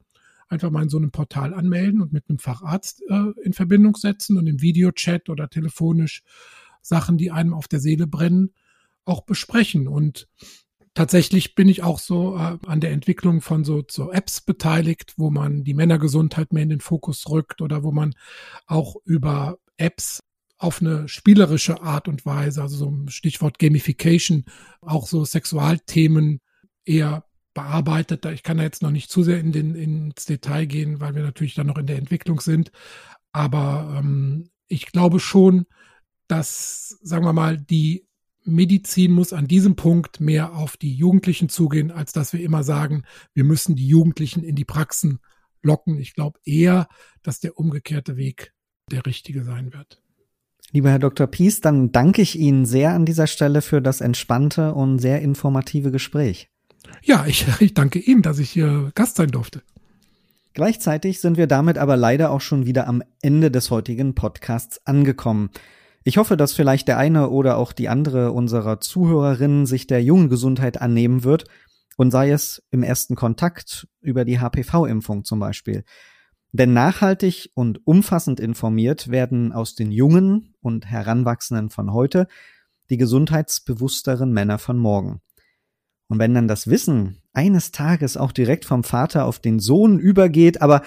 einfach 0.48 0.72
mal 0.72 0.84
in 0.84 0.90
so 0.90 0.98
einem 0.98 1.12
Portal 1.12 1.54
anmelden 1.54 2.02
und 2.02 2.14
mit 2.14 2.30
einem 2.30 2.40
Facharzt 2.40 3.02
äh, 3.10 3.32
in 3.44 3.54
Verbindung 3.54 3.96
setzen 3.96 4.38
und 4.38 4.48
im 4.48 4.62
Videochat 4.62 5.30
oder 5.30 5.50
telefonisch 5.50 6.24
Sachen, 6.82 7.18
die 7.18 7.32
einem 7.32 7.54
auf 7.54 7.68
der 7.68 7.80
Seele 7.80 8.08
brennen, 8.08 8.54
auch 9.06 9.22
besprechen. 9.22 9.88
Und 9.88 10.28
tatsächlich 10.94 11.56
bin 11.56 11.70
ich 11.70 11.84
auch 11.84 12.00
so 12.00 12.36
äh, 12.36 12.58
an 12.66 12.80
der 12.80 12.92
Entwicklung 12.92 13.42
von 13.42 13.64
so, 13.64 13.84
so 13.90 14.12
Apps 14.12 14.42
beteiligt, 14.42 15.14
wo 15.18 15.30
man 15.30 15.64
die 15.64 15.74
Männergesundheit 15.74 16.54
mehr 16.54 16.64
in 16.64 16.70
den 16.70 16.82
Fokus 16.82 17.30
rückt 17.30 17.62
oder 17.62 17.84
wo 17.84 17.92
man 17.92 18.14
auch 18.68 18.96
über 19.06 19.58
Apps 19.78 20.20
auf 20.58 20.82
eine 20.82 21.10
spielerische 21.10 21.82
Art 21.82 22.08
und 22.08 22.26
Weise, 22.26 22.62
also 22.62 22.78
so 22.78 22.90
ein 22.90 23.10
Stichwort 23.10 23.60
Gamification, 23.60 24.46
auch 24.82 25.08
so 25.08 25.26
Sexualthemen 25.26 26.40
eher 26.86 27.26
bearbeitet. 27.54 28.26
Ich 28.26 28.44
kann 28.44 28.58
da 28.58 28.64
jetzt 28.64 28.82
noch 28.82 28.92
nicht 28.92 29.12
zu 29.12 29.24
sehr 29.24 29.40
in 29.40 29.52
den, 29.52 29.76
ins 29.76 30.26
Detail 30.26 30.66
gehen, 30.66 31.00
weil 31.02 31.16
wir 31.16 31.24
natürlich 31.24 31.56
da 31.56 31.64
noch 31.64 31.78
in 31.78 31.86
der 31.86 31.98
Entwicklung 31.98 32.40
sind. 32.40 32.72
Aber 33.32 33.96
ähm, 33.98 34.50
ich 34.68 34.86
glaube 34.88 35.20
schon, 35.20 35.66
dass, 36.28 36.98
sagen 37.02 37.26
wir 37.26 37.34
mal, 37.34 37.58
die 37.58 38.08
Medizin 38.46 39.12
muss 39.12 39.34
an 39.34 39.48
diesem 39.48 39.76
Punkt 39.76 40.20
mehr 40.20 40.54
auf 40.56 40.78
die 40.78 40.94
Jugendlichen 40.94 41.50
zugehen, 41.50 41.92
als 41.92 42.12
dass 42.12 42.34
wir 42.34 42.42
immer 42.42 42.64
sagen, 42.64 43.04
wir 43.34 43.44
müssen 43.44 43.76
die 43.76 43.88
Jugendlichen 43.88 44.44
in 44.44 44.56
die 44.56 44.66
Praxen 44.66 45.20
locken. 45.62 45.98
Ich 45.98 46.14
glaube 46.14 46.40
eher, 46.44 46.88
dass 47.22 47.40
der 47.40 47.58
umgekehrte 47.58 48.18
Weg 48.18 48.54
der 48.92 49.06
richtige 49.06 49.44
sein 49.44 49.74
wird. 49.74 50.02
Lieber 50.72 50.90
Herr 50.90 51.00
Dr. 51.00 51.28
Pies, 51.28 51.62
dann 51.62 51.92
danke 51.92 52.22
ich 52.22 52.38
Ihnen 52.38 52.66
sehr 52.66 52.94
an 52.94 53.06
dieser 53.06 53.28
Stelle 53.28 53.62
für 53.62 53.82
das 53.82 54.02
entspannte 54.02 54.74
und 54.74 55.00
sehr 55.00 55.22
informative 55.22 55.92
Gespräch. 55.92 56.50
Ja, 57.04 57.26
ich, 57.28 57.46
ich 57.60 57.74
danke 57.74 58.00
Ihnen, 58.00 58.22
dass 58.22 58.40
ich 58.40 58.50
hier 58.50 58.92
Gast 58.96 59.18
sein 59.18 59.30
durfte. 59.30 59.62
Gleichzeitig 60.54 61.20
sind 61.20 61.38
wir 61.38 61.48
damit 61.48 61.78
aber 61.78 61.98
leider 61.98 62.30
auch 62.30 62.42
schon 62.42 62.66
wieder 62.66 62.88
am 62.88 63.02
Ende 63.22 63.50
des 63.50 63.72
heutigen 63.72 64.14
Podcasts 64.14 64.86
angekommen. 64.86 65.50
Ich 66.04 66.18
hoffe, 66.18 66.36
dass 66.36 66.54
vielleicht 66.54 66.88
der 66.88 66.98
eine 66.98 67.30
oder 67.30 67.58
auch 67.58 67.72
die 67.72 67.88
andere 67.88 68.32
unserer 68.32 68.80
Zuhörerinnen 68.82 69.66
sich 69.66 69.88
der 69.88 70.04
jungen 70.04 70.30
Gesundheit 70.30 70.82
annehmen 70.82 71.24
wird 71.24 71.46
und 71.96 72.12
sei 72.12 72.32
es 72.32 72.62
im 72.72 72.84
ersten 72.84 73.16
Kontakt 73.16 73.88
über 74.02 74.26
die 74.26 74.40
HPV-Impfung 74.40 75.24
zum 75.24 75.40
Beispiel. 75.40 75.84
Denn 76.52 76.74
nachhaltig 76.74 77.52
und 77.56 77.86
umfassend 77.88 78.40
informiert 78.40 79.10
werden 79.10 79.54
aus 79.54 79.76
den 79.76 79.92
Jungen 79.92 80.54
und 80.62 80.86
Heranwachsenden 80.86 81.70
von 81.70 81.94
heute 81.94 82.28
die 82.90 82.98
gesundheitsbewussteren 82.98 84.32
Männer 84.32 84.60
von 84.60 84.78
morgen. 84.78 85.22
Und 86.10 86.20
wenn 86.20 86.34
dann 86.34 86.48
das 86.48 86.68
Wissen 86.68 87.22
eines 87.34 87.72
Tages 87.72 88.18
auch 88.18 88.32
direkt 88.32 88.66
vom 88.66 88.84
Vater 88.84 89.26
auf 89.26 89.40
den 89.40 89.60
Sohn 89.60 89.98
übergeht, 89.98 90.62
aber 90.62 90.84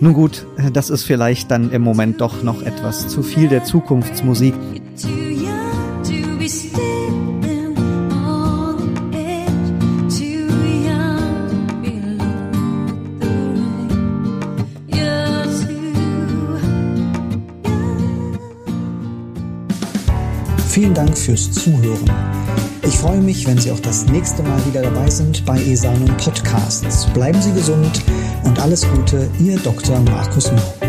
nun 0.00 0.14
gut, 0.14 0.46
das 0.72 0.90
ist 0.90 1.04
vielleicht 1.04 1.50
dann 1.50 1.70
im 1.70 1.82
Moment 1.82 2.20
doch 2.20 2.42
noch 2.42 2.62
etwas 2.62 3.08
zu 3.08 3.22
viel 3.22 3.48
der 3.48 3.64
Zukunftsmusik. 3.64 4.54
Vielen 20.70 20.94
Dank 20.94 21.18
fürs 21.18 21.50
Zuhören. 21.50 22.39
Ich 22.82 22.96
freue 22.98 23.20
mich, 23.20 23.46
wenn 23.46 23.58
Sie 23.58 23.70
auch 23.70 23.80
das 23.80 24.06
nächste 24.06 24.42
Mal 24.42 24.64
wieder 24.66 24.82
dabei 24.82 25.10
sind 25.10 25.44
bei 25.44 25.60
Esanum 25.60 26.16
Podcasts. 26.16 27.06
Bleiben 27.12 27.40
Sie 27.40 27.52
gesund 27.52 28.02
und 28.44 28.58
alles 28.58 28.86
Gute, 28.88 29.28
Ihr 29.38 29.58
Dr. 29.58 30.00
Markus 30.00 30.50
Mau. 30.50 30.79